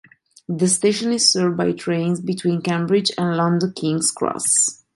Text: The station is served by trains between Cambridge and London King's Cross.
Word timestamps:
The 0.49 0.67
station 0.67 1.13
is 1.13 1.31
served 1.31 1.57
by 1.57 1.73
trains 1.73 2.21
between 2.21 2.63
Cambridge 2.63 3.11
and 3.19 3.37
London 3.37 3.71
King's 3.71 4.09
Cross. 4.09 4.81